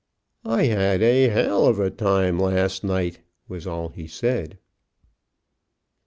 [0.45, 4.57] "I had a h l of a time last night," was all he said.